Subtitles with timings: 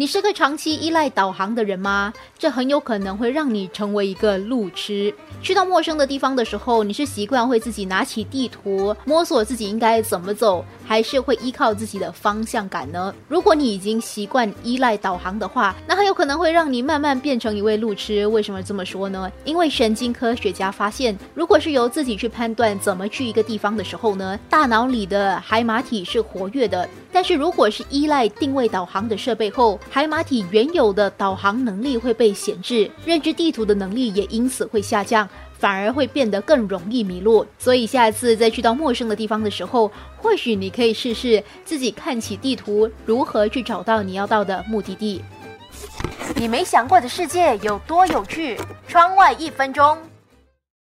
[0.00, 2.12] 你是个长期依赖导航的人吗？
[2.38, 5.12] 这很有可能会让你成为一个路痴。
[5.42, 13.12] 去到陌生的地方的时候，你是习惯会自己拿起地图摸索自己应该怎么走，还是会依靠自己的方向感呢？
[13.26, 18.24] 如果你已经习惯依赖导航的话，那很有可能会让你慢慢变成一位路痴。
[18.24, 19.28] 为什么这么说呢？
[19.44, 35.28] 因为神经科学家发现，如果是由自己去判断怎么去一个地方的时候呢，大脑里的海马体是活跃的；但是如果是依赖定位导航的设备后，海马体原有的导航能力会被闲置，认知地图的能力也因此会下降。
[35.58, 45.20] 反而会变得更容易迷路，所以下次再去到陌生的地方的时候，或许你可以试试自己看起地图，如何去找到你要到的目的地。
[46.36, 48.56] 你没想过的世界有多有趣？
[48.86, 49.98] 窗外一分钟，